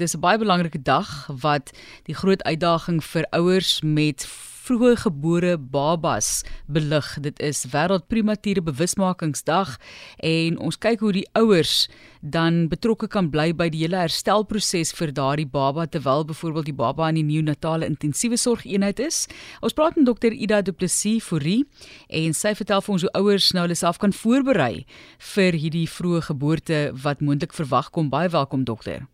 dit 0.00 0.08
is 0.08 0.16
'n 0.16 0.20
baie 0.20 0.38
belangrike 0.38 0.82
dag 0.82 1.28
wat 1.40 1.72
die 2.08 2.14
groot 2.14 2.42
uitdaging 2.42 3.04
vir 3.04 3.26
ouers 3.30 3.80
met 3.82 4.24
vroeggebore 4.70 5.58
babas 5.58 6.44
belig. 6.66 7.18
Dit 7.20 7.40
is 7.40 7.66
wêreld 7.72 8.06
premature 8.06 8.62
bewusmakingsdag 8.62 9.76
en 10.16 10.58
ons 10.58 10.78
kyk 10.78 11.00
hoe 11.00 11.12
die 11.12 11.28
ouers 11.32 11.88
dan 12.20 12.68
betrokke 12.68 13.08
kan 13.08 13.30
bly 13.30 13.52
by 13.52 13.68
die 13.68 13.82
hele 13.82 13.96
herstelproses 13.96 14.92
vir 14.92 15.12
daardie 15.12 15.48
baba 15.48 15.86
terwyl 15.86 16.24
byvoorbeeld 16.24 16.64
die 16.64 16.76
baba 16.76 17.08
in 17.08 17.14
die 17.14 17.28
neonatale 17.32 17.86
intensiewe 17.86 18.36
sorgeenheid 18.36 18.98
is. 18.98 19.26
Ons 19.60 19.72
praat 19.72 19.96
met 19.96 20.06
dokter 20.06 20.32
Ida 20.32 20.62
Du 20.62 20.72
Plessis 20.72 21.24
Fourie 21.24 21.64
en 22.08 22.32
sy 22.32 22.54
vertel 22.54 22.80
vir 22.80 22.92
ons 22.92 23.02
hoe 23.02 23.12
ouers 23.12 23.52
nou 23.52 23.62
hulle 23.62 23.74
self 23.74 23.98
kan 23.98 24.12
voorberei 24.12 24.86
vir 25.34 25.52
hierdie 25.52 25.88
vroeë 25.88 26.20
geboorte 26.32 26.90
wat 26.92 27.20
moontlik 27.20 27.52
verwag 27.52 27.90
kom. 27.90 28.08
Baie 28.08 28.28
welkom 28.28 28.64
dokter. 28.64 29.08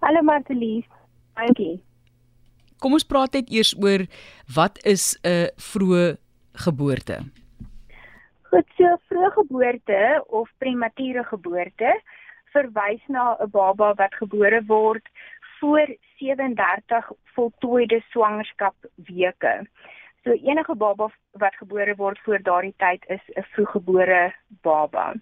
Hallo 0.00 0.22
Martelies. 0.22 0.86
Dankie. 1.36 1.82
Kom 2.80 2.94
ons 2.96 3.04
praat 3.04 3.34
net 3.36 3.50
eers 3.52 3.74
oor 3.76 4.06
wat 4.56 4.78
is 4.88 5.18
'n 5.22 5.52
vroeë 5.60 6.16
geboorte? 6.64 7.16
Goed, 8.50 8.68
so 8.76 8.96
vroeë 9.08 9.30
geboorte 9.36 10.24
of 10.28 10.48
premature 10.58 11.24
geboorte 11.24 11.92
verwys 12.52 13.02
na 13.08 13.36
'n 13.36 13.50
baba 13.50 13.92
wat 13.94 14.14
gebore 14.14 14.62
word 14.66 15.04
voor 15.60 15.86
37 16.18 17.12
voltooide 17.34 18.00
swangerskap 18.10 18.74
weke. 18.96 19.66
So 20.24 20.30
enige 20.32 20.74
baba 20.74 21.08
wat 21.32 21.54
gebore 21.54 21.94
word 21.96 22.18
voor 22.24 22.42
daardie 22.42 22.74
tyd 22.76 23.04
is 23.08 23.24
'n 23.36 23.44
vroeggebore 23.52 24.34
baba. 24.62 25.14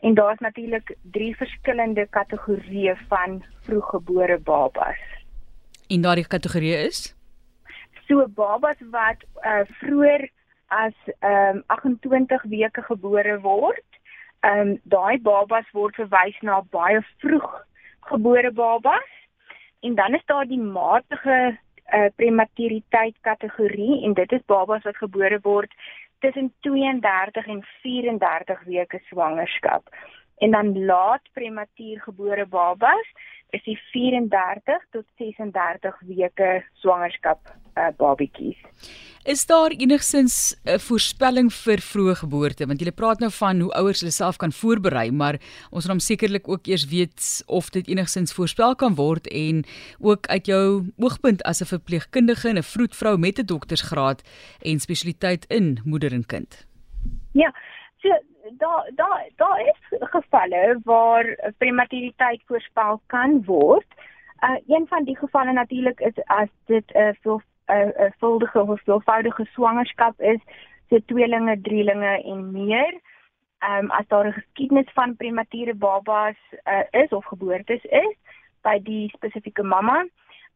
En 0.00 0.14
daar's 0.14 0.38
natuurlik 0.38 0.96
drie 1.02 1.36
verskillende 1.36 2.06
kategorieë 2.10 2.96
van 3.08 3.44
vroeggebore 3.62 4.38
babas. 4.38 5.00
En 5.88 6.00
daardie 6.00 6.26
kategorie 6.26 6.76
is 6.76 7.14
so 8.10 8.26
babas 8.34 8.78
wat 8.90 9.22
uh, 9.46 9.62
vroeër 9.78 10.28
as 10.66 10.94
um, 11.20 11.62
28 11.66 12.42
weke 12.50 12.82
gebore 12.82 13.38
word. 13.46 13.86
Ehm 14.40 14.60
um, 14.60 14.76
daai 14.82 15.20
babas 15.22 15.66
word 15.76 15.98
verwys 16.00 16.38
na 16.40 16.60
baie 16.74 17.02
vroeg 17.22 17.48
gebore 18.10 18.50
babas. 18.50 19.10
En 19.80 19.94
dan 19.94 20.14
is 20.14 20.24
daar 20.26 20.46
die 20.46 20.60
matige 20.60 21.38
uh, 21.94 22.08
prematuriteit 22.16 23.16
kategorie 23.20 24.02
en 24.04 24.14
dit 24.14 24.32
is 24.32 24.46
babas 24.46 24.82
wat 24.88 24.96
gebore 24.96 25.38
word 25.42 25.74
tussen 26.20 26.54
32 26.60 27.46
en 27.46 27.64
34 27.82 28.58
weke 28.64 29.00
swangerskap. 29.08 29.82
En 30.40 30.50
dan 30.50 30.84
laat 30.84 31.22
prematuur 31.32 32.00
gebore 32.00 32.46
babas 32.46 33.06
is 33.50 33.62
die 33.66 33.78
34 33.92 34.84
tot 34.94 35.04
36 35.18 35.96
weke 36.08 36.50
swangerskap 36.80 37.50
uh, 37.50 37.90
babatjies. 37.98 38.58
Is 39.28 39.44
daar 39.46 39.70
enigsins 39.70 40.56
'n 40.64 40.78
voorspelling 40.78 41.52
vir 41.52 41.80
vroeë 41.80 42.14
geboorte? 42.22 42.66
Want 42.66 42.80
jy 42.80 42.90
praat 42.90 43.20
nou 43.20 43.30
van 43.30 43.60
hoe 43.60 43.72
ouers 43.72 44.00
hulle 44.00 44.12
self 44.12 44.36
kan 44.36 44.52
voorberei, 44.52 45.10
maar 45.10 45.36
ons 45.70 45.84
moet 45.84 45.92
hom 45.92 45.98
sekerlik 45.98 46.48
ook 46.48 46.66
eers 46.66 46.86
weet 46.88 47.42
of 47.46 47.68
dit 47.70 47.88
enigsins 47.88 48.32
voorspel 48.32 48.74
kan 48.74 48.94
word 48.94 49.26
en 49.28 49.64
ook 49.98 50.26
uit 50.26 50.46
jou 50.46 50.92
oogpunt 50.96 51.42
as 51.42 51.60
'n 51.60 51.72
verpleegkundige 51.74 52.48
en 52.48 52.56
'n 52.56 52.62
vroedvrou 52.62 53.18
met 53.18 53.38
'n 53.38 53.46
doktorsgraad 53.46 54.22
en 54.62 54.80
spesialiteit 54.80 55.44
in 55.48 55.80
moeder 55.84 56.12
en 56.12 56.26
kind. 56.26 56.66
Ja, 57.32 57.52
so 57.98 58.08
daar 58.48 58.90
daar 58.94 59.28
daar 59.36 59.60
is 59.60 59.98
gevalle 60.00 60.80
waar 60.84 61.52
prematuriteit 61.58 62.42
voorspel 62.46 63.00
kan 63.06 63.44
word. 63.44 63.86
Uh 64.40 64.56
een 64.66 64.86
van 64.86 65.04
die 65.04 65.16
gevalle 65.16 65.52
natuurlik 65.52 66.00
is 66.00 66.24
as 66.24 66.48
dit 66.66 66.92
'n 66.94 66.98
uh, 66.98 67.08
veel 67.20 67.42
'n 67.66 67.72
uh, 67.72 68.06
'n 68.06 68.14
voldige 68.18 68.62
of 68.62 68.80
veelvoudige 68.82 69.44
swangerskap 69.44 70.20
is, 70.20 70.40
so 70.88 70.98
tweelinge, 71.06 71.60
drielinge 71.60 72.22
en 72.22 72.52
meer. 72.52 73.00
Ehm 73.58 73.84
um, 73.84 73.90
as 73.90 74.06
daar 74.08 74.26
'n 74.26 74.32
geskiedenis 74.32 74.92
van 74.92 75.16
premature 75.16 75.74
babas 75.74 76.36
uh, 76.64 77.02
is 77.02 77.08
of 77.08 77.24
geboortes 77.24 77.84
is 77.84 78.16
by 78.62 78.82
die 78.82 79.08
spesifieke 79.08 79.62
mamma 79.62 80.06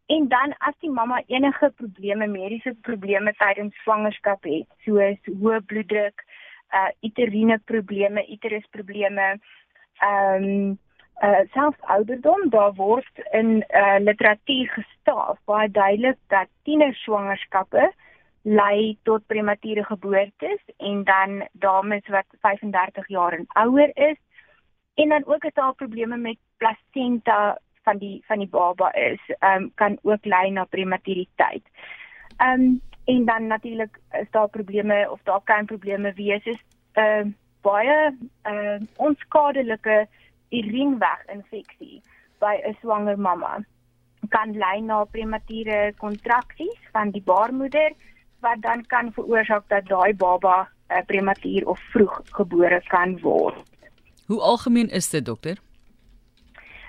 en 0.06 0.28
dan 0.28 0.54
as 0.58 0.74
die 0.80 0.90
mamma 0.90 1.22
enige 1.26 1.72
probleme, 1.76 2.26
mediese 2.26 2.76
probleme 2.80 3.32
tydens 3.32 3.76
swangerskap 3.82 4.44
het, 4.44 4.66
soos 4.84 5.30
hoë 5.40 5.60
bloeddruk, 5.66 6.24
uh 6.74 6.90
uteriene 7.00 7.58
probleme, 7.64 8.26
uterus 8.30 8.66
probleme. 8.70 9.38
Ehm 10.00 10.44
um, 10.44 10.78
uh 11.22 11.42
selfs 11.52 11.80
ouderdom, 11.80 12.48
daar 12.50 12.74
word 12.74 13.22
in 13.32 13.62
uh 13.70 13.98
literatuur 13.98 14.68
gestaaf 14.78 15.38
baie 15.44 15.70
duidelik 15.70 16.18
dat 16.28 16.48
tienerswangerskappe 16.62 17.92
lei 18.44 18.98
tot 19.02 19.26
premature 19.26 19.84
geboortes 19.84 20.60
en 20.76 21.04
dan 21.04 21.48
dames 21.52 22.08
wat 22.08 22.26
35 22.40 23.08
jaar 23.08 23.32
en 23.32 23.46
ouer 23.48 23.90
is 23.94 24.18
en 24.94 25.08
dan 25.08 25.24
ook 25.26 25.44
as 25.44 25.54
daar 25.54 25.74
probleme 25.74 26.16
met 26.16 26.38
plasenta 26.56 27.58
van 27.82 27.98
die 27.98 28.22
van 28.26 28.38
die 28.38 28.48
baba 28.48 28.92
is, 28.92 29.20
ehm 29.38 29.62
um, 29.62 29.70
kan 29.74 29.98
ook 30.02 30.24
lei 30.24 30.50
na 30.50 30.64
prematuriteit. 30.64 31.64
Ehm 32.36 32.60
um, 32.60 32.80
en 33.04 33.24
dan 33.24 33.46
natuurlik 33.46 34.00
is 34.20 34.30
daar 34.30 34.48
probleme 34.48 35.08
of 35.10 35.20
daar 35.22 35.40
kan 35.44 35.66
probleme 35.66 36.12
wees 36.12 36.44
is 36.44 36.60
'n 36.94 37.00
uh, 37.00 37.24
baie 37.60 38.16
uh, 38.46 38.80
onskadelike 38.96 40.06
urineweginfeksie 40.50 42.02
by 42.38 42.54
'n 42.62 42.76
swanger 42.80 43.18
mamma 43.18 43.64
kan 44.28 44.56
lei 44.56 44.80
na 44.80 45.04
premature 45.04 45.92
kontraksies 45.96 46.80
van 46.92 47.10
die 47.10 47.22
baarmoeder 47.22 47.92
wat 48.40 48.62
dan 48.62 48.86
kan 48.86 49.12
veroorsaak 49.12 49.68
dat 49.68 49.86
daai 49.86 50.14
baba 50.14 50.68
uh, 50.88 51.02
prematuur 51.06 51.66
of 51.68 51.80
vroeg 51.92 52.20
gebore 52.24 52.82
kan 52.88 53.20
word. 53.20 53.56
Hoe 54.26 54.40
algemeen 54.40 54.88
is 54.88 55.10
dit 55.10 55.24
dokter? 55.24 55.58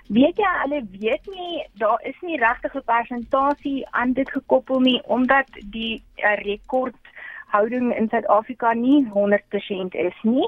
Weet 0.07 0.38
jy 0.38 0.49
hulle 0.61 0.81
weet 0.99 1.27
nie 1.33 1.66
daar 1.81 2.01
is 2.03 2.17
nie 2.21 2.38
regtig 2.38 2.75
'n 2.75 2.83
persentasie 2.85 3.88
aan 3.91 4.13
dit 4.13 4.29
gekoppel 4.29 4.79
nie 4.79 5.01
omdat 5.05 5.47
die 5.71 6.03
uh, 6.17 6.35
rekordhouding 6.45 7.95
in 7.95 8.09
Suid-Afrika 8.09 8.73
nie 8.73 9.07
100% 9.13 9.95
is 9.95 10.19
nie. 10.21 10.47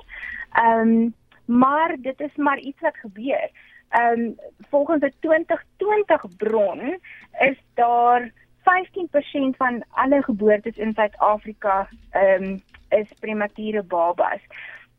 Ehm 0.53 0.79
um, 0.79 1.13
maar 1.45 1.95
dit 2.01 2.19
is 2.19 2.35
maar 2.35 2.59
iets 2.59 2.81
wat 2.81 2.97
gebeur. 2.97 3.49
Ehm 3.89 4.19
um, 4.19 4.35
volgens 4.69 5.03
'n 5.03 5.13
2020 5.19 6.25
bron 6.37 6.99
is 7.39 7.57
daar 7.73 8.31
15% 8.61 9.57
van 9.57 9.83
alle 9.89 10.23
geboortes 10.23 10.77
in 10.77 10.93
Suid-Afrika 10.93 11.89
ehm 12.11 12.43
um, 12.43 12.61
is 12.89 13.07
premature 13.19 13.83
babas 13.83 14.41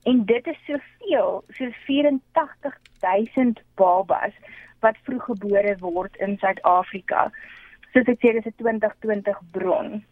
en 0.02 0.24
dit 0.24 0.46
is 0.46 0.60
soveel 0.66 1.44
soos 1.48 1.76
84000 1.86 3.62
babas 3.74 4.34
wat 4.80 4.96
vroeggebore 5.02 5.76
word 5.80 6.16
in 6.16 6.36
Suid-Afrika. 6.38 7.30
Soos 7.92 8.06
ek 8.06 8.20
sê 8.22 8.32
dis 8.36 8.46
'n 8.46 8.54
2020 8.62 9.40
bron. 9.52 10.04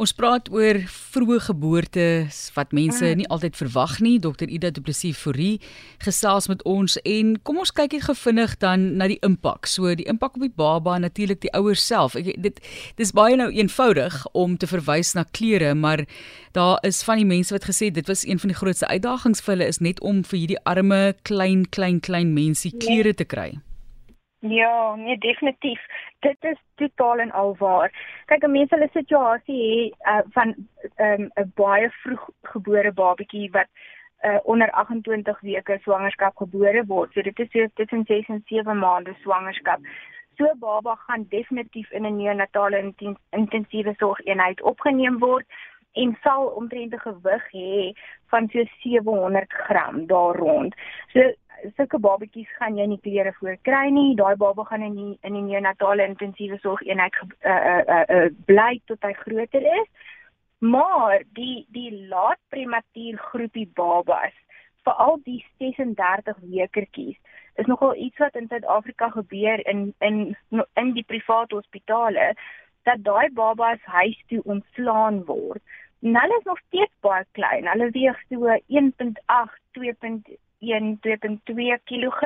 Ons 0.00 0.14
praat 0.16 0.46
oor 0.48 0.78
vroeë 0.88 1.42
geboortes 1.44 2.36
wat 2.54 2.70
mense 2.72 3.04
mm. 3.04 3.18
nie 3.20 3.26
altyd 3.28 3.58
verwag 3.58 3.98
nie. 4.00 4.14
Dr 4.24 4.48
Ida 4.48 4.70
Du 4.72 4.80
Plessis 4.80 5.18
Fourie 5.20 5.58
gesels 6.00 6.48
met 6.48 6.64
ons 6.64 6.96
en 7.04 7.34
kom 7.44 7.60
ons 7.60 7.72
kyk 7.76 7.98
net 7.98 8.06
gevinnig 8.06 8.54
dan 8.64 8.86
na 8.96 9.10
die 9.12 9.18
impak. 9.26 9.68
So 9.68 9.92
die 9.92 10.08
impak 10.08 10.40
op 10.40 10.46
die 10.46 10.52
baba 10.56 10.96
en 10.96 11.04
natuurlik 11.04 11.42
die 11.44 11.52
ouers 11.52 11.84
self. 11.84 12.16
Ek 12.16 12.32
dit 12.40 12.64
dis 12.96 13.12
baie 13.12 13.36
nou 13.36 13.50
eenvoudig 13.52 14.22
om 14.32 14.56
te 14.56 14.70
verwys 14.70 15.12
na 15.18 15.26
klere, 15.36 15.74
maar 15.76 16.06
daar 16.56 16.80
is 16.88 17.04
van 17.04 17.20
die 17.20 17.28
mense 17.28 17.52
wat 17.52 17.68
gesê 17.68 17.92
dit 17.92 18.08
was 18.08 18.24
een 18.24 18.40
van 18.40 18.54
die 18.54 18.60
grootste 18.62 18.88
uitdagings 18.88 19.44
vir 19.44 19.58
hulle 19.58 19.68
is 19.68 19.84
net 19.84 20.00
om 20.00 20.24
vir 20.24 20.46
hierdie 20.46 20.62
arme 20.64 21.10
klein 21.28 21.68
klein 21.68 22.00
klein 22.00 22.32
mensie 22.32 22.72
nee. 22.72 22.86
klere 22.86 23.12
te 23.12 23.28
kry. 23.28 23.52
Ja, 24.42 24.94
nee 24.94 25.18
definitief. 25.18 25.80
Dit 26.18 26.36
is 26.40 26.60
totaal 26.74 27.18
en 27.18 27.30
al 27.30 27.56
waar. 27.58 27.92
Kyk, 28.26 28.44
'n 28.44 28.50
mens 28.50 28.70
hulle 28.70 28.88
situasie 28.92 29.60
hê 29.62 30.12
uh, 30.12 30.24
van 30.32 30.54
'n 30.96 31.30
um, 31.36 31.52
baie 31.54 31.90
vroeg 31.90 32.28
gebore 32.42 32.92
babatjie 32.92 33.50
wat 33.50 33.68
uh, 34.22 34.38
onder 34.42 34.70
28 34.70 35.40
weke 35.40 35.78
swangerskap 35.82 36.36
gebore 36.36 36.84
word. 36.86 37.12
So 37.12 37.22
dit 37.22 37.38
is 37.38 37.50
so 37.50 37.66
tussen 37.74 38.04
6 38.04 38.28
en 38.28 38.42
7 38.46 38.78
maande 38.78 39.14
swangerskap. 39.20 39.80
So 40.36 40.54
baba 40.58 40.94
gaan 40.94 41.26
definitief 41.28 41.90
in 41.90 42.06
'n 42.06 42.16
neonatale 42.16 42.94
intensiewe 43.30 43.94
sorgeenheid 43.96 44.62
opgeneem 44.62 45.18
word 45.18 45.46
en 45.92 46.18
sal 46.22 46.46
omtrent 46.46 46.94
'n 46.94 46.98
gewig 46.98 47.44
hê 47.52 47.92
van 48.30 48.48
so 48.48 48.64
700 48.82 49.52
gram 49.52 50.06
daar 50.06 50.36
rond. 50.36 50.74
So 51.12 51.32
sulke 51.76 51.98
babatjies 51.98 52.50
gaan 52.58 52.76
jy 52.78 52.86
nie 52.90 53.00
klere 53.04 53.32
voor 53.38 53.56
kry 53.68 53.88
nie. 53.94 54.14
Daai 54.18 54.36
baba 54.36 54.64
gaan 54.68 54.84
in 54.86 54.94
die 54.98 55.18
in 55.26 55.36
die 55.38 55.42
neonatale 55.48 56.06
intensiewe 56.06 56.58
sorg 56.62 56.82
eenheid 56.86 57.16
uh, 57.22 57.50
uh, 57.50 57.82
uh, 57.96 58.04
uh, 58.16 58.28
bly 58.46 58.80
tot 58.90 59.02
hy 59.06 59.12
groter 59.22 59.66
is. 59.80 59.88
Maar 60.60 61.24
die 61.38 61.66
die 61.72 61.90
laat 62.12 62.40
prematuur 62.52 63.18
groepie 63.32 63.68
babas, 63.74 64.34
veral 64.84 65.20
die 65.24 65.40
36 65.58 66.36
wekertjies, 66.54 67.16
is 67.56 67.66
nogal 67.66 67.94
iets 67.96 68.18
wat 68.18 68.36
in 68.36 68.48
Suid-Afrika 68.48 69.08
gebeur 69.16 69.66
in 69.66 69.94
in 69.98 70.36
in 70.74 70.92
die 70.96 71.04
private 71.04 71.54
hospitale 71.54 72.34
dat 72.88 73.04
daai 73.04 73.28
babas 73.32 73.80
huis 73.84 74.18
toe 74.28 74.42
ontslaan 74.44 75.24
word. 75.24 75.62
En 76.02 76.16
hulle 76.16 76.36
is 76.38 76.44
nog 76.48 76.58
steeds 76.66 76.92
baie 77.00 77.24
klein. 77.32 77.68
Hulle 77.68 77.90
weeg 77.90 78.20
so 78.28 78.48
1.8, 78.48 79.60
2.1, 80.60 80.98
2.2 81.00 81.78
kg. 81.84 82.22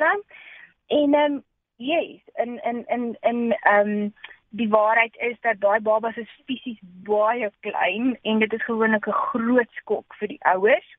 En 0.87 1.15
ehm 1.15 1.33
um, 1.33 1.43
yes, 1.77 2.21
in 2.35 2.61
in 2.65 2.85
in 2.87 3.17
in 3.21 3.57
ehm 3.61 3.89
um, 3.89 4.15
die 4.49 4.69
waarheid 4.69 5.17
is 5.17 5.37
dat 5.41 5.61
daai 5.61 5.81
babas 5.81 6.17
is 6.17 6.43
fisies 6.47 6.79
baie 6.83 7.51
klein 7.61 8.19
en 8.23 8.39
dit 8.39 8.53
is 8.53 8.65
gewoonlik 8.65 9.07
'n 9.07 9.23
groot 9.31 9.71
skok 9.71 10.15
vir 10.19 10.29
die 10.29 10.45
ouers. 10.45 10.97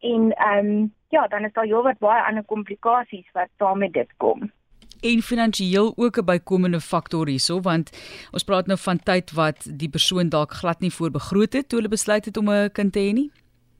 En 0.00 0.32
ehm 0.32 0.66
um, 0.66 0.94
ja, 1.08 1.26
dan 1.26 1.44
is 1.44 1.52
daar 1.52 1.64
heelwat 1.64 1.98
baie 1.98 2.22
ander 2.22 2.44
komplikasies 2.44 3.28
wat 3.32 3.48
daarmee 3.56 3.90
dit 3.90 4.16
kom 4.16 4.52
en 5.00 5.22
finansiëel 5.22 5.92
ook 5.96 6.18
'n 6.18 6.24
bykomende 6.24 6.80
faktor 6.80 7.28
hierso 7.28 7.60
want 7.60 7.90
ons 8.30 8.44
praat 8.44 8.66
nou 8.66 8.78
van 8.78 8.98
tyd 8.98 9.32
wat 9.32 9.68
die 9.78 9.88
persoon 9.88 10.28
dalk 10.28 10.52
glad 10.52 10.80
nie 10.80 10.92
voorbegroot 10.92 11.52
het 11.52 11.68
toe 11.68 11.78
hulle 11.78 11.88
besluit 11.88 12.24
het 12.24 12.36
om 12.36 12.50
'n 12.50 12.70
kind 12.72 12.92
te 12.92 12.98
hê 12.98 13.12
nie. 13.12 13.30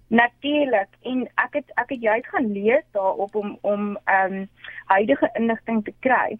Natuurlik 0.08 0.88
en 1.02 1.24
ek 1.34 1.58
het 1.58 1.70
ek 1.74 1.88
het 1.88 2.02
juist 2.02 2.26
gaan 2.26 2.52
lees 2.52 2.84
daarop 2.92 3.34
om 3.34 3.58
om 3.60 3.98
ehm 4.04 4.32
um, 4.32 4.48
huidige 4.86 5.30
inligting 5.34 5.84
te 5.84 5.94
kry. 6.00 6.38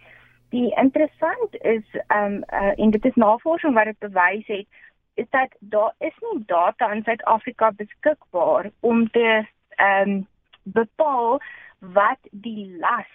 Die 0.54 0.74
interessant 0.74 1.56
is 1.60 1.84
ehm 2.06 2.24
um, 2.24 2.44
uh, 2.52 2.72
en 2.78 2.90
dit 2.90 3.04
is 3.04 3.14
navorsing 3.14 3.74
wat 3.74 3.84
dit 3.84 3.98
bewys 3.98 4.46
het 4.46 4.66
is 5.14 5.26
dat 5.30 5.56
daar 5.58 5.94
is 5.98 6.14
nie 6.20 6.42
data 6.46 6.92
in 6.92 7.02
Suid-Afrika 7.02 7.72
beskikbaar 7.72 8.70
om 8.80 9.10
te 9.10 9.46
ehm 9.68 10.10
um, 10.10 10.26
bepaal 10.62 11.40
wat 11.78 12.18
die 12.30 12.76
las 12.78 13.10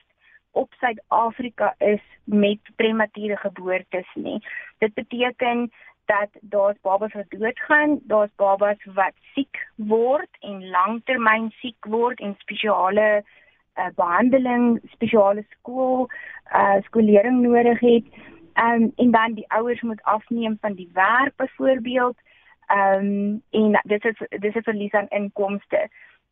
op 0.52 0.74
Suid-Afrika 0.80 1.76
is 1.78 2.02
met 2.24 2.60
premature 2.76 3.38
geboortes 3.38 4.08
nie. 4.14 4.40
Dit 4.78 4.94
beteken 4.94 5.72
dat 6.12 6.32
daar's 6.42 6.80
babas 6.82 7.14
wat 7.14 7.30
doodgaan, 7.30 8.00
daar's 8.04 8.34
babas 8.36 8.84
wat 8.94 9.16
siek 9.34 9.60
word 9.76 10.40
en 10.40 10.70
langtermyn 10.70 11.50
siek 11.62 11.86
word 11.96 12.20
en 12.20 12.36
spesiale 12.44 13.08
uh, 13.80 13.88
behandeling, 13.96 14.80
spesiale 14.92 15.46
skool, 15.56 16.10
uh, 16.52 16.80
skolering 16.88 17.42
nodig 17.46 17.80
het. 17.80 18.06
Um, 18.60 18.92
en 18.96 19.12
dan 19.12 19.34
die 19.40 19.48
ouers 19.48 19.82
moet 19.82 20.04
afneem 20.04 20.58
van 20.62 20.74
die 20.74 20.90
werk 20.94 21.36
byvoorbeeld. 21.36 22.18
Um, 22.72 23.42
en 23.50 23.80
dit 23.84 24.06
is 24.06 24.18
dis 24.30 24.56
'n 24.56 24.68
verlies 24.68 24.94
aan 24.94 25.08
inkomste. 25.08 25.90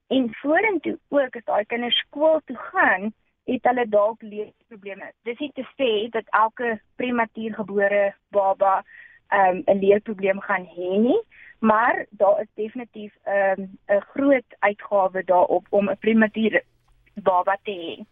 En 0.07 0.33
vorentoe 0.41 0.99
ook 1.09 1.35
as 1.35 1.43
daai 1.43 1.65
kinders 1.65 1.97
skool 1.97 2.41
toe 2.45 2.57
gaan, 2.57 3.13
het 3.43 3.63
hulle 3.63 3.87
dalk 3.89 4.21
leerprobleme. 4.21 5.11
Dis 5.23 5.37
nie 5.37 5.51
te 5.53 5.65
sê 5.77 6.09
dat 6.09 6.23
elke 6.29 6.79
prematuurgebore 6.95 8.13
baba 8.29 8.83
ehm, 9.29 9.55
'n 9.55 9.71
um, 9.71 9.79
leerprobleem 9.79 10.39
gaan 10.41 10.65
hê 10.75 10.97
nie, 11.07 11.21
maar 11.59 12.05
daar 12.09 12.41
is 12.41 12.47
definitief 12.53 13.13
ehm, 13.23 13.61
'n 13.61 13.79
um, 13.87 14.01
groot 14.01 14.49
uitgawe 14.59 15.23
daarop 15.23 15.65
om 15.69 15.89
'n 15.89 15.97
prematuur 15.97 16.63
baba 17.13 17.57
te 17.63 17.71
hê. 17.71 18.05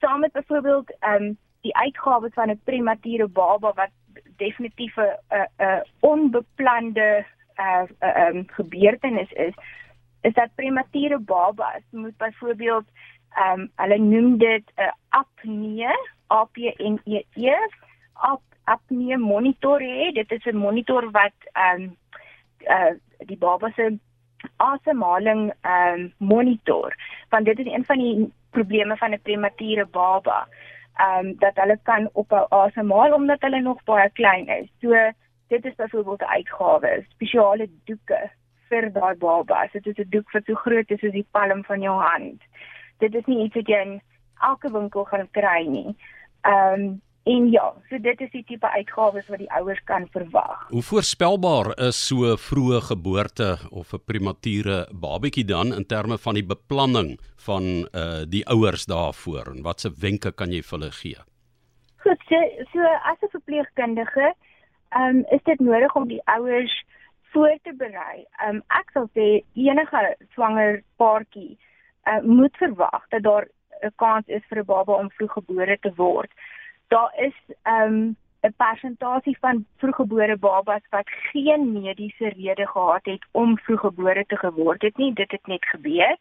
Saam 0.00 0.20
met 0.20 0.32
byvoorbeeld 0.32 0.96
um, 1.00 1.38
die 1.60 1.76
uitgawes 1.76 2.32
van 2.32 2.50
'n 2.50 2.60
premature 2.64 3.28
baba 3.28 3.72
wat 3.72 3.90
definitief 4.36 4.96
'n 4.96 5.48
'n 5.58 5.82
onbeplande 6.00 7.24
uh, 7.56 7.82
uh, 8.00 8.26
um, 8.26 8.44
gebeurtenis 8.46 9.32
is, 9.32 9.54
is 10.20 10.32
dat 10.34 10.54
premature 10.54 11.18
babas 11.18 11.82
moet 11.90 12.16
byvoorbeeld 12.16 12.84
ehm 13.34 13.60
um, 13.60 13.70
hulle 13.74 13.98
noem 13.98 14.38
dit 14.38 14.72
'n 14.76 14.82
uh, 14.82 14.92
apnee, 15.08 15.88
A 16.32 16.44
P 16.44 16.56
N 16.78 17.00
E 17.04 17.22
E, 17.34 17.54
ap 18.12 18.42
apnee 18.64 19.16
monitor 19.16 19.80
hê. 19.80 20.12
Dit 20.12 20.32
is 20.32 20.44
'n 20.46 20.56
monitor 20.56 21.10
wat 21.10 21.36
ehm 21.52 21.82
um, 21.82 21.96
uh, 22.74 22.94
die 23.26 23.36
baba 23.36 23.70
se 23.76 23.98
asemhaling 24.56 25.52
ehm 25.62 26.00
um, 26.00 26.12
monitor. 26.18 26.94
Want 27.30 27.44
dit 27.44 27.58
is 27.58 27.66
een 27.66 27.84
van 27.84 27.98
die 27.98 28.32
probleme 28.50 28.96
van 28.96 29.10
'n 29.10 29.22
premature 29.22 29.86
baba. 29.86 30.48
Ehm 30.96 31.26
um, 31.26 31.38
dat 31.38 31.54
hulle 31.54 31.78
kan 31.82 32.08
ophou 32.12 32.46
asemhaal 32.48 33.12
omdat 33.12 33.40
hulle 33.40 33.60
nog 33.60 33.84
baie 33.84 34.10
klein 34.10 34.48
is. 34.48 34.68
So 34.80 35.12
dit 35.48 35.64
is 35.64 35.74
byvoorbeeld 35.74 36.20
'n 36.20 36.34
uitgawe, 36.36 37.04
spesiale 37.08 37.68
doeke 37.84 38.30
vir 38.68 38.92
daai 38.92 39.16
baba. 39.16 39.68
Dit 39.72 39.86
is 39.86 39.96
'n 39.96 40.10
doek 40.10 40.30
wat 40.32 40.44
so 40.44 40.54
groot 40.54 40.90
is 40.90 41.00
soos 41.00 41.12
die 41.12 41.26
palm 41.30 41.64
van 41.64 41.80
jou 41.80 42.00
hand 42.02 42.42
dit 42.98 43.14
is 43.14 43.24
nie 43.30 43.44
iets 43.44 43.58
wat 43.58 43.70
jy 43.70 43.80
in 43.86 43.96
elke 44.48 44.70
winkel 44.72 45.06
gaan 45.10 45.28
kry 45.38 45.64
nie. 45.68 45.96
Ehm 46.42 46.80
um, 46.80 47.02
en 47.24 47.50
ja, 47.50 47.72
so 47.88 47.98
dit 47.98 48.20
is 48.20 48.30
die 48.30 48.44
tipe 48.44 48.68
uitgawes 48.68 49.28
wat 49.32 49.40
die 49.40 49.50
ouers 49.56 49.80
kan 49.88 50.06
verwag. 50.12 50.66
Hoe 50.68 50.82
voorspelbaar 50.84 51.72
is 51.86 52.00
so 52.08 52.36
vroeë 52.36 52.80
geboorte 52.90 53.48
of 53.70 53.92
'n 53.92 54.04
premature 54.04 54.86
babatjie 54.92 55.44
dan 55.44 55.72
in 55.72 55.86
terme 55.86 56.18
van 56.18 56.34
die 56.34 56.46
beplanning 56.46 57.18
van 57.46 57.88
uh 57.92 58.24
die 58.28 58.44
ouers 58.46 58.84
daarvoor 58.86 59.54
en 59.54 59.62
watse 59.62 59.90
wenke 60.00 60.32
kan 60.32 60.52
jy 60.52 60.62
vir 60.62 60.78
hulle 60.78 60.92
gee? 60.92 61.20
Goed, 62.04 62.20
so, 62.28 62.36
so 62.72 62.80
as 63.10 63.18
'n 63.22 63.32
verpleegkundige, 63.36 64.34
ehm 64.90 65.16
um, 65.16 65.24
is 65.30 65.42
dit 65.44 65.60
nodig 65.60 65.96
om 65.96 66.08
die 66.08 66.22
ouers 66.24 66.84
voor 67.32 67.58
te 67.62 67.72
berei. 67.76 68.24
Ehm 68.38 68.56
um, 68.56 68.62
ek 68.68 68.90
sal 68.92 69.08
sê 69.16 69.42
enige 69.54 70.16
swanger 70.34 70.82
paartjie 70.96 71.58
uh, 72.06 72.20
moet 72.22 72.56
verwag 72.56 73.08
dat 73.08 73.22
daar 73.22 73.48
'n 73.82 73.92
kans 73.96 74.26
is 74.26 74.44
vir 74.48 74.58
'n 74.58 74.64
baba 74.64 74.92
om 74.92 75.10
vroeggebore 75.10 75.78
te 75.80 75.92
word. 75.96 76.30
Daar 76.94 77.12
is 77.16 77.36
ehm, 77.62 77.94
'n 77.94 78.16
um, 78.40 78.54
persentasie 78.56 79.36
van 79.40 79.66
vroeggebore 79.76 80.36
babas 80.36 80.84
wat 80.90 81.08
geen 81.10 81.72
mediese 81.72 82.28
rede 82.28 82.66
gehad 82.66 83.04
het 83.04 83.26
om 83.30 83.58
vroeggebore 83.58 84.24
te 84.26 84.36
geword 84.36 84.82
het 84.82 84.96
nie. 84.96 85.12
Dit 85.12 85.30
het 85.30 85.46
net 85.46 85.64
gebeur. 85.64 86.16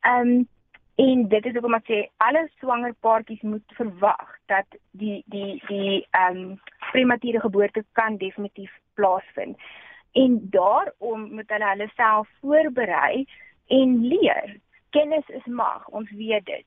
Ehm 0.00 0.28
um, 0.28 0.48
en 0.94 1.28
dit 1.28 1.44
is 1.44 1.52
hoekom 1.52 1.74
ek 1.74 1.88
sê 1.90 1.98
alle 2.16 2.48
swanger 2.58 2.94
paartjies 3.00 3.40
moet 3.40 3.72
verwag 3.78 4.28
dat 4.46 4.66
die 4.90 5.22
die 5.26 5.62
die 5.66 6.06
ehm 6.10 6.36
um, 6.36 6.60
premature 6.90 7.40
geboorte 7.40 7.84
kan 7.92 8.16
definitief 8.16 8.72
plaasvind. 8.94 9.58
En 10.12 10.38
daarom 10.50 11.20
moet 11.34 11.50
hulle 11.50 11.68
hulle 11.68 11.90
self 11.94 12.28
voorberei 12.40 13.26
en 13.66 14.06
leer 14.06 14.56
kennis 14.90 15.28
is 15.28 15.44
mag, 15.44 15.88
ons 15.88 16.10
weet 16.10 16.44
dit. 16.44 16.64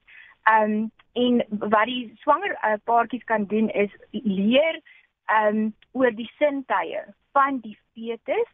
Ehm 0.49 0.71
um, 0.71 0.91
en 1.13 1.45
wat 1.49 1.85
die 1.85 2.13
swanger 2.21 2.51
uh, 2.51 2.77
paartjies 2.83 3.23
kan 3.23 3.45
doen 3.45 3.69
is 3.69 3.91
leer 4.11 4.81
ehm 5.25 5.57
um, 5.57 5.75
oor 5.91 6.11
die 6.15 6.29
sintuie 6.37 7.01
van 7.37 7.59
die 7.65 7.77
fetus. 7.93 8.49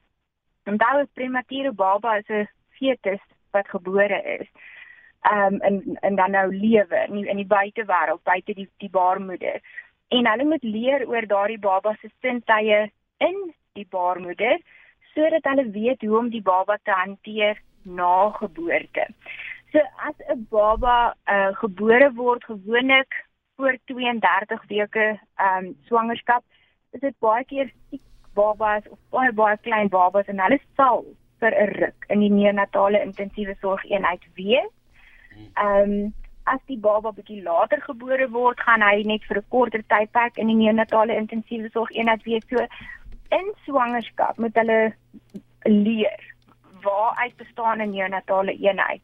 En 0.63 0.77
daai 0.77 1.05
premature 1.13 1.71
baba 1.71 2.15
is 2.17 2.29
'n 2.29 2.47
fetus 2.79 3.23
wat 3.51 3.69
gebore 3.69 4.21
is. 4.39 4.47
Ehm 5.21 5.53
um, 5.53 5.59
en 5.61 5.97
en 6.01 6.15
dan 6.15 6.31
nou 6.31 6.47
lewe 6.55 7.05
in 7.07 7.27
in 7.27 7.37
die 7.37 7.51
buitewêreld, 7.57 8.23
buite 8.23 8.53
die 8.53 8.69
die 8.77 8.89
baarmoeder. 8.89 9.61
En 10.07 10.27
hulle 10.27 10.45
moet 10.45 10.63
leer 10.63 11.07
oor 11.07 11.27
daardie 11.27 11.59
baba 11.59 11.95
se 12.01 12.09
sintuie 12.21 12.91
in 13.17 13.53
die 13.73 13.87
baarmoeder 13.89 14.59
sodat 15.13 15.43
hulle 15.43 15.69
weet 15.71 16.01
hoe 16.01 16.17
om 16.17 16.29
die 16.29 16.41
baba 16.41 16.77
te 16.83 16.91
hanteer 16.91 17.61
na 17.81 18.29
geboorte. 18.29 19.07
So 19.75 19.81
as 20.07 20.15
'n 20.31 20.47
baba 20.49 21.13
uh, 21.27 21.51
gebore 21.61 22.13
word 22.13 22.43
gewoonlik 22.43 23.11
voor 23.55 23.77
32 23.85 24.61
weke 24.67 25.19
ehm 25.35 25.65
um, 25.65 25.77
swangerskap, 25.87 26.43
is 26.91 27.01
dit 27.01 27.15
baie 27.19 27.43
keer 27.49 27.71
siek 27.89 28.03
babas 28.39 28.87
of 28.89 28.99
baie 29.15 29.33
baie 29.39 29.57
klein 29.67 29.89
babas 29.97 30.31
en 30.31 30.39
hulle 30.43 30.59
sal 30.79 31.03
vir 31.43 31.57
'n 31.63 31.73
ruk 31.81 32.07
in 32.15 32.23
die 32.23 32.31
neonatale 32.37 33.01
intensiewe 33.07 33.57
sorgeenheid 33.65 34.23
wees. 34.39 34.71
Ehm 35.65 35.91
um, 35.91 36.13
as 36.53 36.63
die 36.71 36.79
baba 36.87 37.11
bietjie 37.11 37.43
later 37.43 37.83
gebore 37.89 38.29
word, 38.31 38.59
gaan 38.69 38.87
hy 38.89 39.03
net 39.11 39.27
vir 39.27 39.41
'n 39.43 39.49
korter 39.57 39.83
tydperk 39.93 40.37
in 40.37 40.47
die 40.53 40.59
neonatale 40.63 41.19
intensiewe 41.23 41.69
sorgeenheid 41.75 42.23
wees. 42.23 42.47
So 42.49 42.63
in 43.41 43.53
swangerskap 43.67 44.37
moet 44.37 44.55
hulle 44.55 44.81
leer 45.67 46.21
waar 46.87 47.15
uit 47.15 47.37
bestaan 47.37 47.81
'n 47.81 47.91
neonatale 47.91 48.53
eenheid. 48.55 49.03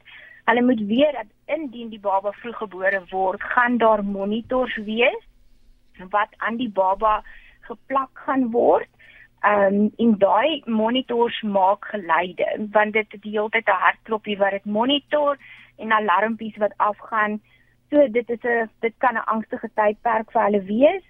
Hulle 0.52 0.62
moet 0.62 0.82
weet 0.86 1.14
dat 1.14 1.58
indien 1.58 1.90
die 1.90 2.00
baba 2.00 2.32
vroeggebore 2.32 3.04
word, 3.10 3.42
gaan 3.42 3.78
daar 3.78 4.04
monitors 4.04 4.76
wees 4.76 5.22
wat 6.10 6.34
aan 6.38 6.58
die 6.60 6.70
baba 6.70 7.22
geplak 7.60 8.10
gaan 8.26 8.50
word. 8.52 8.90
Ehm 9.40 9.76
um, 9.76 9.92
en 9.98 10.18
daai 10.20 10.62
monitors 10.66 11.42
maak 11.42 11.86
geluide 11.94 12.68
want 12.72 12.94
dit 12.94 13.12
het 13.12 13.22
die 13.22 13.32
hele 13.32 13.50
tyd 13.50 13.68
'n 13.68 13.84
hartklopie 13.84 14.38
wat 14.38 14.52
dit 14.52 14.66
monitor 14.66 15.38
en 15.78 15.92
alarmpies 15.92 16.58
wat 16.58 16.74
afgaan. 16.78 17.40
So 17.90 18.08
dit 18.08 18.30
is 18.30 18.44
'n 18.44 18.70
dit 18.80 18.94
kan 18.98 19.16
'n 19.16 19.30
angstige 19.36 19.70
tydperk 19.74 20.32
vir 20.32 20.44
hulle 20.44 20.64
wees. 20.64 21.04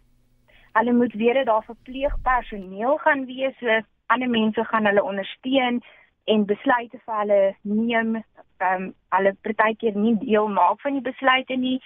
Hulle 0.73 0.93
moet 0.93 1.13
weet 1.13 1.33
dat 1.33 1.45
daar 1.45 1.63
verpleegpersoneel 1.63 2.97
gaan 2.97 3.25
wees, 3.25 3.57
so 3.57 3.81
ander 4.05 4.29
mense 4.29 4.63
gaan 4.65 4.85
hulle 4.85 5.03
ondersteun 5.03 5.81
en 6.25 6.45
besluite 6.45 6.99
vir 7.05 7.15
hulle 7.21 7.41
neem 7.61 8.15
ehm 8.15 8.83
um, 8.83 8.93
hulle 9.15 9.33
partykeer 9.47 9.95
nie 9.97 10.15
deel 10.21 10.47
maak 10.47 10.81
van 10.81 10.93
die 10.93 11.09
besluite 11.09 11.55
nie 11.57 11.79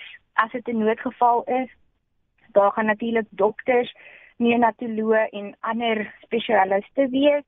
as 0.44 0.52
dit 0.52 0.68
'n 0.68 0.84
noodgeval 0.84 1.44
is. 1.44 1.70
Daar 2.52 2.72
gaan 2.72 2.86
natuurlik 2.86 3.28
dokters, 3.30 3.94
neonatoloë 4.38 5.30
en 5.32 5.56
ander 5.60 6.14
spesialiste 6.24 7.10
wees. 7.10 7.44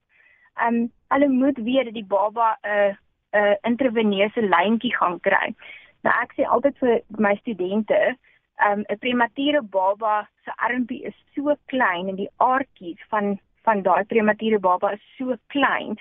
Um 0.68 0.92
hulle 1.08 1.28
moet 1.28 1.58
weet 1.58 1.86
dat 1.86 1.94
die 1.94 2.06
baba 2.16 2.58
'n 2.64 2.70
uh, 2.70 2.96
'n 3.34 3.44
uh, 3.44 3.56
intraveneuse 3.62 4.42
lyntjie 4.42 4.96
gaan 4.96 5.20
kry. 5.20 5.56
Nou 6.04 6.14
ek 6.24 6.34
sê 6.34 6.44
altyd 6.46 6.78
vir 6.78 7.02
my 7.18 7.36
studente, 7.36 8.16
um, 8.66 8.84
'n 8.88 8.98
premature 9.00 9.62
baba 9.62 10.28
se 10.46 10.52
armpie 10.56 11.04
is 11.04 11.16
so 11.36 11.56
klein 11.66 12.08
en 12.08 12.16
die 12.16 12.32
aardkies 12.38 13.02
van 13.10 13.40
van 13.64 13.82
daai 13.82 14.04
premature 14.04 14.60
baba 14.60 14.92
is 14.92 15.04
so 15.18 15.36
klein. 15.48 15.98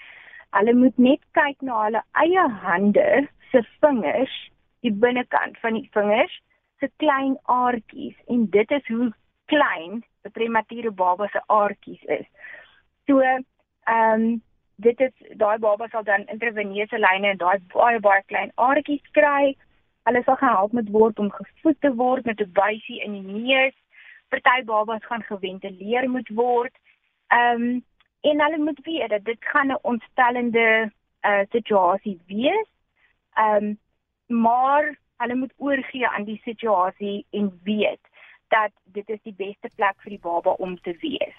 Hulle 0.53 0.75
moet 0.75 0.99
net 0.99 1.23
kyk 1.33 1.63
na 1.63 1.83
hulle 1.85 2.03
eie 2.23 2.49
hande 2.63 3.29
se 3.51 3.63
vingers, 3.81 4.35
die 4.83 4.93
binnekant 4.93 5.59
van 5.59 5.75
die 5.75 5.89
vingers, 5.93 6.41
se 6.81 6.89
klein 7.03 7.37
aardkies 7.45 8.17
en 8.29 8.47
dit 8.51 8.71
is 8.71 8.87
hoe 8.89 9.13
klein 9.53 10.03
'n 10.25 10.33
premature 10.33 10.91
baba 10.91 11.29
se 11.33 11.41
aardkies 11.47 12.03
is. 12.19 12.27
So, 13.07 13.21
ehm 13.21 13.45
um, 13.87 14.43
dit 14.77 15.01
is 15.01 15.13
daai 15.43 15.59
baba 15.59 15.89
sal 15.89 16.05
dan 16.05 16.27
intraveneuse 16.27 16.99
lyne 16.99 17.29
en 17.29 17.39
daai 17.43 17.59
baie 17.75 18.01
baie 18.01 18.23
klein 18.27 18.53
aardkies 18.55 19.11
kry. 19.19 19.57
Hulle 20.07 20.23
sal 20.25 20.37
gehelp 20.37 20.73
met 20.73 20.91
word 20.91 21.19
om 21.19 21.31
gevoed 21.31 21.81
te 21.81 21.95
word 21.95 22.25
met 22.25 22.41
'n 22.41 22.53
buisie 22.53 23.03
in 23.05 23.13
die 23.13 23.33
neus. 23.43 23.77
Party 24.29 24.63
babas 24.65 25.05
gaan 25.05 25.23
geventileer 25.23 26.11
moet 26.11 26.29
word. 26.29 26.75
Ehm 27.29 27.63
um, 27.63 27.85
en 28.29 28.43
hulle 28.43 28.59
moet 28.59 28.81
weet 28.83 29.09
dat 29.09 29.25
dit 29.25 29.45
gaan 29.53 29.73
'n 29.73 29.79
ontstellende 29.83 30.93
uh, 31.23 31.41
situasie 31.51 32.21
wees. 32.27 32.69
Ehm 33.35 33.65
um, 33.65 33.79
maar 34.27 34.99
hulle 35.17 35.35
moet 35.35 35.53
oorgee 35.57 36.09
aan 36.09 36.25
die 36.25 36.41
situasie 36.45 37.27
en 37.31 37.61
weet 37.63 38.01
dat 38.49 38.71
dit 38.85 39.09
is 39.09 39.23
die 39.23 39.35
beste 39.37 39.71
plek 39.75 39.95
vir 40.03 40.11
die 40.11 40.25
baba 40.29 40.51
om 40.51 40.81
te 40.81 40.97
wees. 41.01 41.37